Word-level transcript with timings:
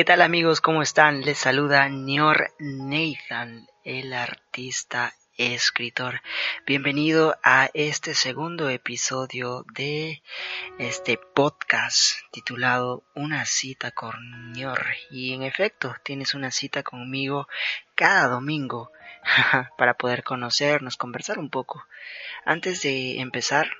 ¿Qué 0.00 0.04
tal 0.06 0.22
amigos? 0.22 0.62
¿Cómo 0.62 0.80
están? 0.80 1.20
Les 1.20 1.36
saluda 1.36 1.86
Nior 1.90 2.54
Nathan, 2.58 3.68
el 3.84 4.14
artista 4.14 5.12
escritor. 5.36 6.22
Bienvenido 6.66 7.38
a 7.42 7.68
este 7.74 8.14
segundo 8.14 8.70
episodio 8.70 9.66
de 9.74 10.22
este 10.78 11.18
podcast 11.18 12.14
titulado 12.30 13.04
Una 13.14 13.44
cita 13.44 13.90
con 13.90 14.52
Nior. 14.52 14.86
Y 15.10 15.34
en 15.34 15.42
efecto, 15.42 15.94
tienes 16.02 16.32
una 16.32 16.50
cita 16.50 16.82
conmigo 16.82 17.46
cada 17.94 18.26
domingo 18.28 18.92
para 19.76 19.98
poder 19.98 20.24
conocernos, 20.24 20.96
conversar 20.96 21.38
un 21.38 21.50
poco. 21.50 21.86
Antes 22.46 22.80
de 22.80 23.20
empezar, 23.20 23.70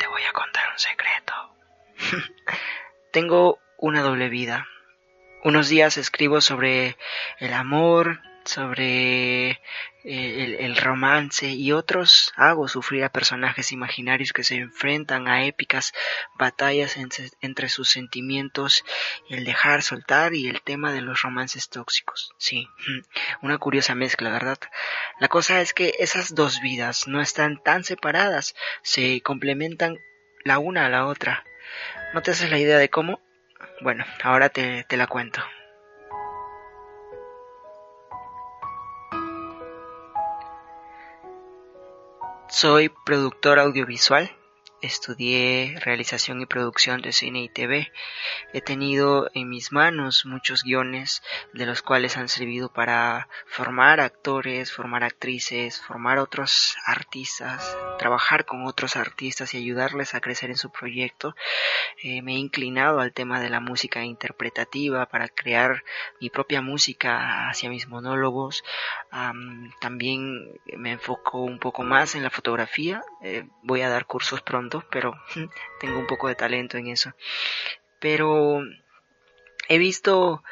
te 0.00 0.06
voy 0.06 0.22
a 0.22 0.32
contar 0.32 0.64
un 0.72 0.78
secreto. 0.78 1.34
Tengo 3.12 3.58
una 3.76 4.00
doble 4.00 4.30
vida 4.30 4.66
unos 5.44 5.68
días 5.68 5.98
escribo 5.98 6.40
sobre 6.40 6.96
el 7.38 7.52
amor, 7.52 8.20
sobre 8.44 9.50
eh, 10.04 10.56
el, 10.60 10.76
romance 10.76 11.48
y 11.48 11.72
otros 11.72 12.32
hago 12.36 12.68
sufrir 12.68 13.04
a 13.04 13.12
personajes 13.12 13.72
imaginarios 13.72 14.32
que 14.32 14.44
se 14.44 14.56
enfrentan 14.56 15.28
a 15.28 15.46
épicas 15.46 15.92
batallas 16.38 16.96
entre, 16.96 17.68
sus 17.68 17.90
sentimientos, 17.90 18.84
el 19.30 19.44
dejar 19.44 19.82
soltar 19.82 20.34
y 20.34 20.48
el 20.48 20.62
tema 20.62 20.92
de 20.92 21.00
los 21.00 21.22
romances 21.22 21.68
tóxicos. 21.68 22.32
Sí, 22.38 22.68
una 23.42 23.58
curiosa 23.58 23.94
mezcla, 23.94 24.30
¿verdad? 24.30 24.58
La 25.20 25.28
cosa 25.28 25.60
es 25.60 25.72
que 25.72 25.94
esas 25.98 26.34
dos 26.34 26.60
vidas 26.60 27.06
no 27.06 27.20
están 27.20 27.62
tan 27.62 27.84
separadas, 27.84 28.54
se 28.82 29.20
complementan 29.22 29.98
la 30.44 30.58
una 30.58 30.86
a 30.86 30.90
la 30.90 31.06
otra. 31.06 31.44
¿No 32.12 32.22
te 32.22 32.30
haces 32.30 32.50
la 32.50 32.58
idea 32.58 32.78
de 32.78 32.90
cómo? 32.90 33.20
Bueno, 33.80 34.04
ahora 34.22 34.48
te, 34.48 34.86
la 34.90 35.06
cuento. 35.06 35.40
Soy 42.48 42.90
productor 43.04 43.58
audiovisual 43.58 44.30
estudié 44.84 45.78
realización 45.80 46.40
y 46.40 46.46
producción 46.46 47.00
de 47.00 47.12
cine 47.12 47.42
y 47.42 47.48
TV. 47.48 47.90
He 48.52 48.60
tenido 48.60 49.30
en 49.34 49.48
mis 49.48 49.72
manos 49.72 50.26
muchos 50.26 50.62
guiones 50.62 51.22
de 51.52 51.66
los 51.66 51.82
cuales 51.82 52.16
han 52.16 52.28
servido 52.28 52.72
para 52.72 53.28
formar 53.46 54.00
actores, 54.00 54.72
formar 54.72 55.02
actrices, 55.02 55.80
formar 55.80 56.18
otros 56.18 56.76
artistas, 56.86 57.76
trabajar 57.96 58.44
con 58.44 58.66
otros 58.66 58.96
artistas 58.96 59.54
y 59.54 59.58
ayudarles 59.58 60.14
a 60.14 60.20
crecer 60.20 60.50
en 60.50 60.56
su 60.56 60.70
proyecto. 60.70 61.34
Eh, 62.02 62.22
me 62.22 62.32
he 62.32 62.38
inclinado 62.38 63.00
al 63.00 63.12
tema 63.12 63.40
de 63.40 63.50
la 63.50 63.60
música 63.60 64.04
interpretativa 64.04 65.06
para 65.06 65.28
crear 65.28 65.84
mi 66.20 66.30
propia 66.30 66.60
música 66.60 67.48
hacia 67.48 67.70
mis 67.70 67.88
monólogos. 67.88 68.64
también 69.80 70.60
me 70.76 70.92
enfoco 70.92 71.42
un 71.42 71.58
poco 71.58 71.82
más 71.82 72.14
en 72.14 72.22
la 72.22 72.30
fotografía. 72.30 73.02
Eh, 73.22 73.46
voy 73.62 73.82
a 73.82 73.88
dar 73.88 74.06
cursos 74.06 74.42
pronto 74.42 74.84
pero 74.90 75.14
tengo 75.80 75.98
un 75.98 76.06
poco 76.06 76.28
de 76.28 76.34
talento 76.34 76.78
en 76.78 76.88
eso. 76.88 77.12
Pero 77.98 78.62
he 79.68 79.78
visto 79.78 80.42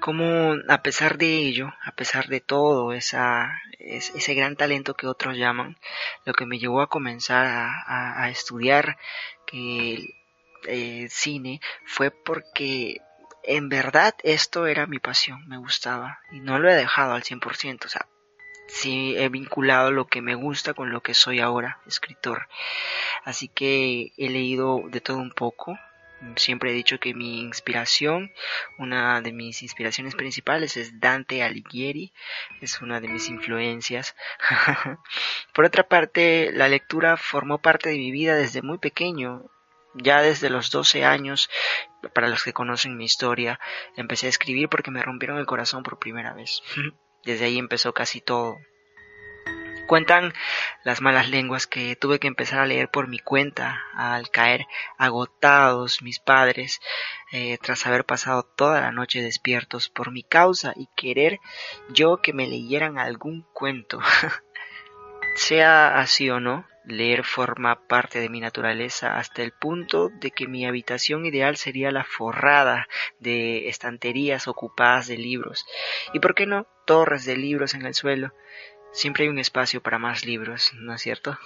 cómo 0.00 0.56
a 0.68 0.82
pesar 0.82 1.18
de 1.18 1.38
ello, 1.38 1.72
a 1.84 1.92
pesar 1.92 2.28
de 2.28 2.40
todo 2.40 2.92
esa, 2.92 3.60
ese 3.78 4.34
gran 4.34 4.56
talento 4.56 4.94
que 4.94 5.06
otros 5.06 5.36
llaman, 5.36 5.78
lo 6.24 6.32
que 6.32 6.46
me 6.46 6.58
llevó 6.58 6.80
a 6.80 6.88
comenzar 6.88 7.46
a, 7.46 8.28
estudiar 8.30 8.98
que 9.46 10.14
eh, 10.66 11.06
cine 11.10 11.60
fue 11.84 12.10
porque 12.10 13.00
en 13.42 13.68
verdad 13.68 14.14
esto 14.22 14.66
era 14.66 14.86
mi 14.86 14.98
pasión, 14.98 15.46
me 15.48 15.58
gustaba 15.58 16.20
y 16.32 16.40
no 16.40 16.58
lo 16.58 16.70
he 16.70 16.74
dejado 16.74 17.14
al 17.14 17.22
100%, 17.22 17.84
o 17.84 17.88
sea, 17.88 18.06
sí 18.70 19.14
he 19.16 19.28
vinculado 19.28 19.90
lo 19.90 20.06
que 20.06 20.22
me 20.22 20.34
gusta 20.34 20.74
con 20.74 20.90
lo 20.90 21.02
que 21.02 21.14
soy 21.14 21.40
ahora, 21.40 21.80
escritor. 21.86 22.48
Así 23.24 23.48
que 23.48 24.12
he 24.16 24.28
leído 24.28 24.82
de 24.88 25.00
todo 25.00 25.18
un 25.18 25.32
poco. 25.32 25.78
Siempre 26.36 26.70
he 26.70 26.74
dicho 26.74 27.00
que 27.00 27.14
mi 27.14 27.40
inspiración, 27.40 28.32
una 28.78 29.20
de 29.22 29.32
mis 29.32 29.62
inspiraciones 29.62 30.14
principales 30.14 30.76
es 30.76 31.00
Dante 31.00 31.42
Alighieri, 31.42 32.12
es 32.60 32.82
una 32.82 33.00
de 33.00 33.08
mis 33.08 33.28
influencias. 33.28 34.14
Por 35.54 35.64
otra 35.64 35.88
parte, 35.88 36.50
la 36.52 36.68
lectura 36.68 37.16
formó 37.16 37.58
parte 37.58 37.88
de 37.88 37.96
mi 37.96 38.10
vida 38.10 38.36
desde 38.36 38.60
muy 38.62 38.78
pequeño. 38.78 39.50
Ya 39.94 40.22
desde 40.22 40.50
los 40.50 40.70
12 40.70 41.04
años, 41.04 41.50
para 42.14 42.28
los 42.28 42.44
que 42.44 42.52
conocen 42.52 42.96
mi 42.96 43.06
historia, 43.06 43.58
empecé 43.96 44.26
a 44.26 44.30
escribir 44.30 44.68
porque 44.68 44.90
me 44.92 45.02
rompieron 45.02 45.38
el 45.38 45.46
corazón 45.46 45.82
por 45.82 45.98
primera 45.98 46.32
vez. 46.32 46.62
Desde 47.24 47.44
ahí 47.44 47.58
empezó 47.58 47.92
casi 47.92 48.20
todo. 48.20 48.56
Cuentan 49.90 50.32
las 50.84 51.00
malas 51.00 51.28
lenguas 51.30 51.66
que 51.66 51.96
tuve 51.96 52.20
que 52.20 52.28
empezar 52.28 52.60
a 52.60 52.64
leer 52.64 52.88
por 52.90 53.08
mi 53.08 53.18
cuenta 53.18 53.82
al 53.92 54.30
caer 54.30 54.68
agotados 54.98 56.00
mis 56.00 56.20
padres 56.20 56.78
eh, 57.32 57.58
tras 57.60 57.88
haber 57.88 58.04
pasado 58.04 58.44
toda 58.44 58.80
la 58.80 58.92
noche 58.92 59.20
despiertos 59.20 59.88
por 59.88 60.12
mi 60.12 60.22
causa 60.22 60.74
y 60.76 60.88
querer 60.94 61.40
yo 61.88 62.18
que 62.22 62.32
me 62.32 62.46
leyeran 62.46 63.00
algún 63.00 63.44
cuento. 63.52 63.98
sea 65.34 65.98
así 65.98 66.30
o 66.30 66.38
no, 66.38 66.68
leer 66.84 67.24
forma 67.24 67.88
parte 67.88 68.20
de 68.20 68.28
mi 68.28 68.38
naturaleza 68.38 69.18
hasta 69.18 69.42
el 69.42 69.50
punto 69.50 70.08
de 70.20 70.30
que 70.30 70.46
mi 70.46 70.66
habitación 70.66 71.26
ideal 71.26 71.56
sería 71.56 71.90
la 71.90 72.04
forrada 72.04 72.86
de 73.18 73.68
estanterías 73.68 74.46
ocupadas 74.46 75.08
de 75.08 75.16
libros 75.16 75.66
y, 76.12 76.20
por 76.20 76.36
qué 76.36 76.46
no, 76.46 76.68
torres 76.86 77.24
de 77.24 77.36
libros 77.36 77.74
en 77.74 77.86
el 77.86 77.94
suelo. 77.94 78.32
Siempre 78.92 79.24
hay 79.24 79.30
un 79.30 79.38
espacio 79.38 79.82
para 79.82 79.98
más 79.98 80.24
libros, 80.24 80.72
¿no 80.74 80.94
es 80.94 81.02
cierto? 81.02 81.38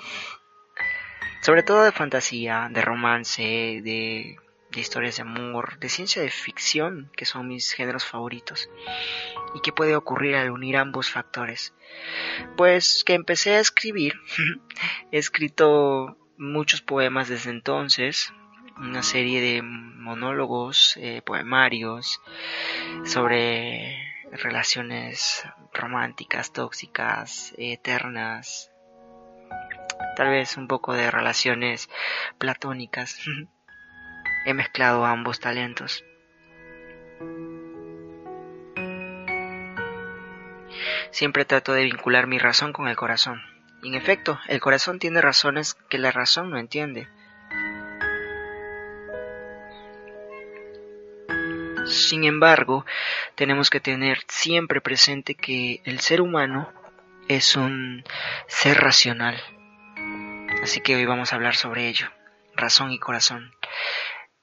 Sobre 1.42 1.62
todo 1.62 1.84
de 1.84 1.92
fantasía, 1.92 2.68
de 2.70 2.80
romance, 2.80 3.42
de, 3.42 4.38
historias 4.74 5.16
de 5.16 5.22
amor, 5.22 5.78
de 5.78 5.88
ciencia 5.88 6.22
de 6.22 6.30
ficción, 6.30 7.10
que 7.16 7.26
son 7.26 7.48
mis 7.48 7.72
géneros 7.72 8.04
favoritos. 8.04 8.70
¿Y 9.54 9.60
qué 9.60 9.70
puede 9.70 9.94
ocurrir 9.94 10.36
al 10.36 10.50
unir 10.50 10.78
ambos 10.78 11.10
factores? 11.10 11.74
Pues 12.56 13.04
que 13.04 13.14
empecé 13.14 13.56
a 13.56 13.60
escribir, 13.60 14.14
he 15.12 15.18
escrito 15.18 16.16
muchos 16.38 16.80
poemas 16.80 17.28
desde 17.28 17.50
entonces, 17.50 18.32
una 18.78 19.02
serie 19.02 19.40
de 19.40 19.62
monólogos, 19.62 20.96
eh, 20.96 21.22
poemarios 21.24 22.20
sobre 23.04 24.03
relaciones 24.42 25.44
románticas, 25.72 26.52
tóxicas, 26.52 27.54
eternas, 27.56 28.70
tal 30.16 30.30
vez 30.30 30.56
un 30.56 30.68
poco 30.68 30.92
de 30.92 31.10
relaciones 31.10 31.88
platónicas. 32.38 33.20
He 34.46 34.52
mezclado 34.52 35.04
ambos 35.06 35.40
talentos. 35.40 36.04
Siempre 41.10 41.44
trato 41.44 41.72
de 41.72 41.84
vincular 41.84 42.26
mi 42.26 42.38
razón 42.38 42.72
con 42.72 42.88
el 42.88 42.96
corazón. 42.96 43.40
Y 43.82 43.88
en 43.88 43.94
efecto, 43.94 44.38
el 44.48 44.60
corazón 44.60 44.98
tiene 44.98 45.20
razones 45.20 45.74
que 45.88 45.98
la 45.98 46.10
razón 46.10 46.50
no 46.50 46.58
entiende. 46.58 47.08
Sin 51.86 52.24
embargo, 52.24 52.84
tenemos 53.34 53.70
que 53.70 53.80
tener 53.80 54.18
siempre 54.28 54.80
presente 54.80 55.34
que 55.34 55.80
el 55.84 56.00
ser 56.00 56.20
humano 56.20 56.72
es 57.28 57.56
un 57.56 58.04
ser 58.46 58.80
racional. 58.80 59.40
Así 60.62 60.80
que 60.80 60.96
hoy 60.96 61.04
vamos 61.04 61.32
a 61.32 61.36
hablar 61.36 61.56
sobre 61.56 61.88
ello, 61.88 62.08
razón 62.54 62.90
y 62.92 62.98
corazón. 62.98 63.52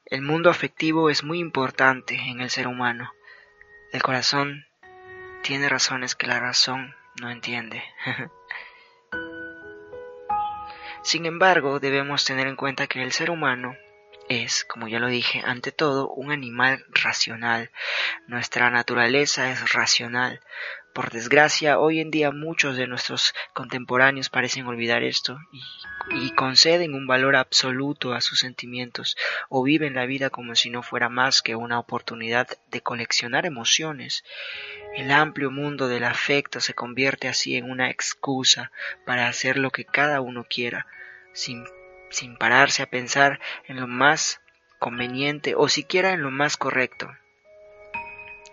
El 0.06 0.22
mundo 0.22 0.50
afectivo 0.50 1.10
es 1.10 1.24
muy 1.24 1.40
importante 1.40 2.16
en 2.16 2.42
el 2.42 2.50
ser 2.50 2.68
humano. 2.68 3.14
El 3.94 4.02
corazón 4.02 4.66
tiene 5.42 5.70
razones 5.70 6.16
que 6.16 6.28
la 6.28 6.40
razón 6.40 6.96
no 7.20 7.32
entiende. 7.32 7.84
Sin 11.04 11.26
embargo, 11.26 11.80
debemos 11.80 12.26
tener 12.26 12.48
en 12.48 12.56
cuenta 12.56 12.88
que 12.88 13.02
el 13.02 13.12
ser 13.12 13.32
humano 13.32 13.76
es, 14.31 14.63
como 14.63 14.88
ya 14.88 15.00
lo 15.00 15.07
dije, 15.07 15.42
ante 15.45 15.74
todo 15.74 16.10
un 16.10 16.31
animal 16.31 16.86
racional. 16.89 17.69
Nuestra 18.28 18.69
naturaleza 18.69 19.51
es 19.51 19.74
racional. 19.74 20.39
Por 20.94 21.12
desgracia, 21.12 21.80
hoy 21.80 22.00
en 22.00 22.12
día 22.12 22.31
muchos 22.31 22.78
de 22.78 22.88
nuestros 22.88 23.33
contemporáneos 23.54 24.30
parecen 24.30 24.68
olvidar 24.68 25.04
esto 25.04 25.38
y, 25.51 26.28
y, 26.28 26.31
conceden 26.31 26.94
un 26.94 27.07
valor 27.07 27.36
absoluto 27.36 28.13
a 28.13 28.22
sus 28.22 28.39
sentimientos 28.39 29.18
o 29.50 29.63
viven 29.63 29.95
la 29.95 30.06
vida 30.06 30.30
como 30.30 30.56
si 30.56 30.69
no 30.69 30.81
fuera 30.81 31.10
más 31.10 31.42
que 31.42 31.56
una 31.56 31.80
oportunidad 31.80 32.48
de 32.69 32.81
coleccionar 32.81 33.45
emociones. 33.45 34.24
El 34.95 35.12
amplio 35.12 35.51
mundo 35.51 35.89
del 35.89 36.06
afecto 36.06 36.62
se 36.62 36.74
convierte 36.74 37.28
así 37.28 37.57
en 37.57 37.69
una 37.69 37.89
excusa 37.89 38.72
para 39.06 39.28
hacer 39.28 39.57
lo 39.57 39.72
que 39.72 39.86
cada 39.86 40.22
uno 40.22 40.45
quiera, 40.50 40.88
sin 41.33 41.66
sin 42.12 42.38
pararse 42.38 42.84
a 42.84 42.90
pensar 42.90 43.40
en 43.68 43.80
lo 43.80 43.88
más 43.88 44.42
conveniente 44.80 45.56
o 45.56 45.68
siquiera 45.68 46.12
en 46.12 46.22
lo 46.22 46.31
más 46.31 46.58
correcto. 46.58 47.12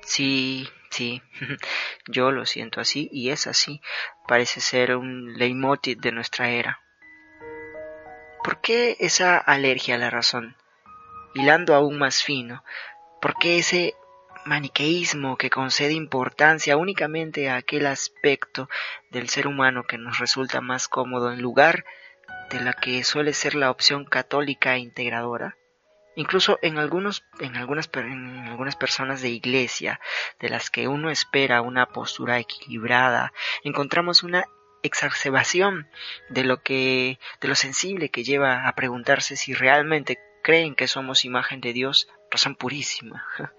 Sí, 0.03 0.69
sí, 0.91 1.23
yo 2.07 2.31
lo 2.31 2.47
siento 2.47 2.81
así 2.81 3.09
y 3.13 3.31
es 3.31 3.47
así. 3.47 3.83
Parece 4.27 4.61
ser 4.61 4.97
un 4.97 5.35
leitmotiv 5.35 5.99
de 5.99 6.13
nuestra 6.13 6.49
era. 6.49 6.81
¿Por 8.43 8.61
qué 8.61 8.97
esa 9.01 9.37
alergia 9.37 9.97
a 9.97 9.99
la 9.99 10.11
razón? 10.11 10.57
Hilando 11.35 11.75
aún 11.75 11.99
más 11.99 12.23
fino, 12.23 12.65
¿por 13.21 13.35
qué 13.39 13.59
ese 13.59 13.95
maniqueísmo 14.47 15.37
que 15.37 15.51
concede 15.51 15.93
importancia 15.93 16.77
únicamente 16.77 17.51
a 17.51 17.57
aquel 17.57 17.87
aspecto 17.87 18.69
del 19.11 19.29
ser 19.29 19.47
humano 19.47 19.85
que 19.85 19.99
nos 19.99 20.19
resulta 20.19 20.61
más 20.61 20.89
cómodo 20.89 21.33
en 21.33 21.43
lugar 21.43 21.85
de 22.51 22.61
la 22.61 22.73
que 22.73 23.05
suele 23.05 23.33
ser 23.33 23.55
la 23.55 23.71
opción 23.71 24.05
católica 24.05 24.75
e 24.75 24.79
integradora? 24.79 25.57
Incluso 26.17 26.59
en, 26.63 26.79
algunos, 26.79 27.25
en, 27.39 27.57
algunas, 27.57 27.89
en 27.95 28.49
algunas 28.49 28.75
personas 28.75 29.23
de 29.23 29.29
iglesia, 29.29 30.01
de 30.41 30.49
las 30.49 30.69
que 30.69 30.89
uno 30.89 31.11
espera 31.11 31.63
una 31.63 31.87
postura 31.87 32.39
equilibrada, 32.41 33.33
encontramos 33.63 34.25
una 34.25 34.45
exacerbación 34.83 35.89
de 36.29 36.45
lo 36.45 36.63
que 36.63 37.19
de 37.41 37.49
lo 37.49 37.55
sensible 37.55 38.11
que 38.11 38.25
lleva 38.25 38.69
a 38.69 38.75
preguntarse 38.75 39.37
si 39.37 39.55
realmente 39.55 40.19
creen 40.43 40.75
que 40.75 40.89
somos 40.89 41.25
imagen 41.25 41.61
de 41.61 41.73
Dios, 41.73 42.09
razón 42.31 42.55
purísima. 42.55 43.27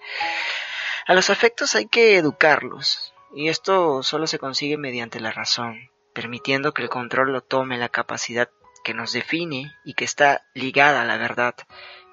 A 1.08 1.14
los 1.14 1.30
afectos 1.30 1.76
hay 1.76 1.88
que 1.88 2.18
educarlos, 2.18 3.14
y 3.34 3.50
esto 3.50 4.04
solo 4.04 4.28
se 4.28 4.38
consigue 4.38 4.78
mediante 4.78 5.20
la 5.20 5.32
razón, 5.32 5.92
permitiendo 6.14 6.74
que 6.74 6.84
el 6.84 6.90
control 6.90 7.32
lo 7.32 7.42
tome 7.42 7.78
la 7.78 7.90
capacidad 7.90 8.50
que 8.90 8.96
nos 8.96 9.14
define 9.14 9.76
y 9.84 9.94
que 9.94 10.04
está 10.04 10.42
ligada 10.56 11.04
a 11.04 11.06
la 11.06 11.18
verdad, 11.18 11.54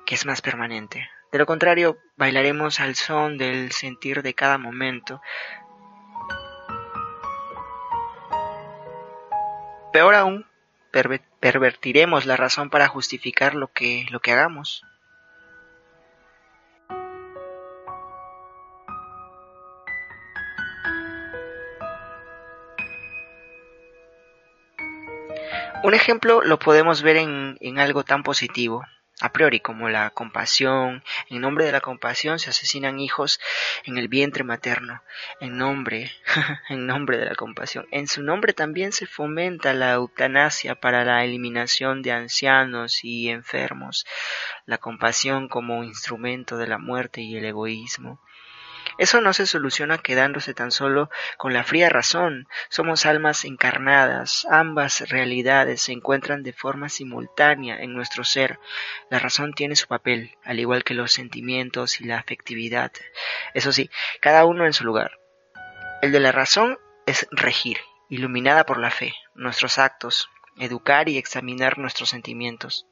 que 0.05 0.14
es 0.14 0.26
más 0.26 0.43
permanente. 0.43 1.08
De 1.32 1.38
lo 1.38 1.46
contrario, 1.46 1.96
bailaremos 2.19 2.81
al 2.81 2.96
son 2.96 3.38
del 3.38 3.73
sentir 3.73 4.23
de 4.23 4.34
cada 4.34 4.58
momento. 4.58 5.23
Peor 9.90 10.14
aún, 10.17 10.44
pervertiremos 11.40 12.26
la 12.26 12.37
razón 12.37 12.69
para 12.69 12.88
justificar 12.88 13.55
lo 13.55 13.69
que, 13.72 14.05
lo 14.11 14.20
que 14.20 14.32
hagamos. 14.32 14.84
Un 25.82 25.94
ejemplo 25.94 26.43
lo 26.43 26.58
podemos 26.58 27.02
ver 27.02 27.17
en, 27.17 27.78
algo 27.78 28.02
tan 28.02 28.23
positivo, 28.23 28.84
a 29.20 29.32
priori 29.32 29.61
como 29.61 29.88
la 29.88 30.11
compasión. 30.11 31.05
En 31.28 31.40
nombre 31.40 31.64
de 31.64 31.73
la 31.73 31.81
compasión 31.81 32.38
se 32.38 32.50
asesinan 32.50 32.99
hijos 32.99 33.40
en 33.84 33.96
el 33.96 34.08
vientre 34.08 34.43
materno. 34.43 35.02
En 35.40 35.58
nombre, 35.58 36.11
en 36.69 36.87
nombre 36.87 37.19
de 37.19 37.26
la 37.26 37.34
compasión. 37.34 37.87
En 37.93 38.08
su 38.08 38.23
nombre 38.23 38.52
también 38.52 38.93
se 38.93 39.06
fomenta 39.06 39.75
la 39.75 39.93
eutanasia 39.93 40.75
para 40.75 41.05
la 41.05 41.25
eliminación 41.25 42.02
de 42.02 42.12
ancianos 42.12 43.05
y 43.05 43.29
enfermos. 43.29 44.06
La 44.64 44.79
compasión 44.79 45.49
como 45.49 45.84
instrumento 45.84 46.56
de 46.56 46.67
la 46.67 46.79
muerte 46.79 47.20
y 47.20 47.37
el 47.37 47.44
egoísmo. 47.44 48.20
Eso 48.98 49.20
no 49.20 49.32
se 49.32 49.46
soluciona 49.46 49.98
quedándose 49.98 50.54
tan 50.54 50.70
solo 50.70 51.10
con 51.37 51.52
la 51.52 51.64
fría 51.64 51.88
razón. 51.88 52.48
Somos 52.69 53.04
almas 53.04 53.44
encarnadas, 53.44 54.46
ambas 54.50 55.08
realidades 55.08 55.82
se 55.82 55.93
encuentran 55.93 56.43
de 56.43 56.52
forma 56.52 56.88
simultánea 56.88 57.78
en 57.78 57.93
nuestro 57.93 58.25
ser. 58.25 58.58
La 59.10 59.19
razón 59.19 59.52
tiene 59.52 59.76
su 59.76 59.87
papel, 59.87 60.37
al 60.44 60.60
igual 60.60 60.84
que 60.84 60.94
los 60.94 61.12
sentimientos 61.12 62.00
y 62.00 62.04
la 62.04 62.19
afectividad. 62.19 62.93
Eso 63.54 63.72
sí, 63.72 63.90
cada 64.20 64.44
uno 64.46 64.64
en 64.64 64.72
su 64.72 64.84
lugar. 64.84 65.19
El 66.00 66.12
de 66.12 66.20
la 66.20 66.32
razón 66.32 66.78
es 67.06 67.26
regir, 67.31 67.78
iluminada 68.08 68.64
por 68.64 68.78
la 68.78 68.90
fe, 68.90 69.14
nuestros 69.34 69.78
actos, 69.78 70.28
educar 70.58 71.08
y 71.08 71.19
examinar 71.19 71.78
nuestros 71.78 72.08
sentimientos. 72.08 72.87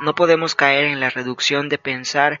No 0.00 0.14
podemos 0.14 0.54
caer 0.54 0.84
en 0.84 1.00
la 1.00 1.08
reducción 1.08 1.68
de 1.70 1.78
pensar 1.78 2.40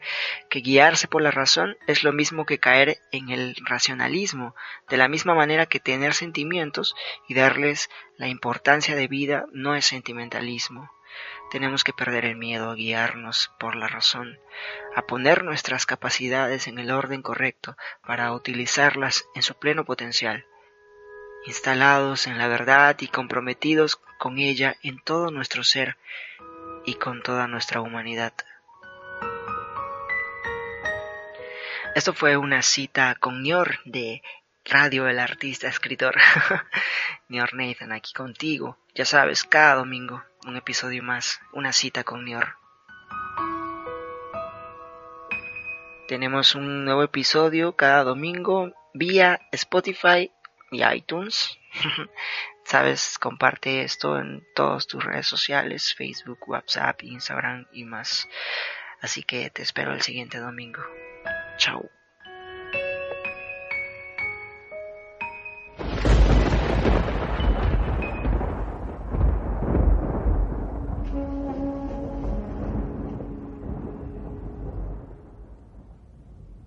que 0.50 0.60
guiarse 0.60 1.08
por 1.08 1.22
la 1.22 1.30
razón 1.30 1.78
es 1.86 2.04
lo 2.04 2.12
mismo 2.12 2.44
que 2.44 2.58
caer 2.58 2.98
en 3.12 3.30
el 3.30 3.56
racionalismo, 3.64 4.54
de 4.90 4.98
la 4.98 5.08
misma 5.08 5.34
manera 5.34 5.66
que 5.66 5.80
tener 5.80 6.12
sentimientos 6.12 6.94
y 7.28 7.34
darles 7.34 7.88
la 8.18 8.28
importancia 8.28 8.94
de 8.94 9.08
vida 9.08 9.46
no 9.52 9.74
es 9.74 9.86
sentimentalismo. 9.86 10.90
Tenemos 11.50 11.82
que 11.82 11.94
perder 11.94 12.26
el 12.26 12.36
miedo 12.36 12.70
a 12.70 12.74
guiarnos 12.74 13.52
por 13.58 13.74
la 13.76 13.86
razón, 13.86 14.38
a 14.94 15.02
poner 15.02 15.44
nuestras 15.44 15.86
capacidades 15.86 16.66
en 16.66 16.78
el 16.78 16.90
orden 16.90 17.22
correcto 17.22 17.76
para 18.04 18.32
utilizarlas 18.32 19.26
en 19.34 19.42
su 19.42 19.54
pleno 19.54 19.84
potencial, 19.84 20.44
instalados 21.46 22.26
en 22.26 22.36
la 22.36 22.48
verdad 22.48 22.96
y 23.00 23.06
comprometidos 23.06 23.96
con 24.18 24.38
ella 24.38 24.76
en 24.82 25.00
todo 25.00 25.30
nuestro 25.30 25.62
ser, 25.62 25.96
y 26.86 26.94
con 26.94 27.22
toda 27.22 27.46
nuestra 27.48 27.80
humanidad. 27.82 28.32
Esto 31.94 32.14
fue 32.14 32.36
una 32.36 32.62
cita 32.62 33.14
con 33.16 33.42
Nior 33.42 33.80
de 33.84 34.22
Radio 34.64 35.08
el 35.08 35.18
Artista 35.18 35.68
Escritor. 35.68 36.14
Nior 37.28 37.54
Nathan 37.54 37.92
aquí 37.92 38.12
contigo. 38.12 38.78
Ya 38.94 39.04
sabes, 39.04 39.44
cada 39.44 39.74
domingo 39.74 40.22
un 40.46 40.56
episodio 40.56 41.02
más, 41.02 41.40
una 41.52 41.72
cita 41.72 42.04
con 42.04 42.24
Nior. 42.24 42.56
Tenemos 46.06 46.54
un 46.54 46.84
nuevo 46.84 47.02
episodio 47.02 47.74
cada 47.74 48.04
domingo 48.04 48.72
vía 48.94 49.40
Spotify 49.50 50.30
y 50.70 50.84
iTunes. 50.84 51.58
Sabes, 52.66 53.16
comparte 53.20 53.82
esto 53.82 54.18
en 54.18 54.44
todas 54.52 54.88
tus 54.88 55.04
redes 55.04 55.28
sociales, 55.28 55.94
Facebook, 55.94 56.48
WhatsApp, 56.48 57.00
Instagram 57.04 57.64
y 57.70 57.84
más. 57.84 58.28
Así 59.00 59.22
que 59.22 59.50
te 59.50 59.62
espero 59.62 59.92
el 59.92 60.02
siguiente 60.02 60.38
domingo. 60.38 60.82
Chao. 61.58 61.88